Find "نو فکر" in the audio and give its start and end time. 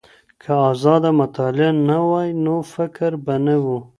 2.43-3.11